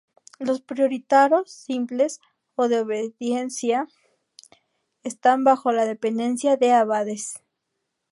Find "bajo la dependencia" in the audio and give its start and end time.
5.43-6.57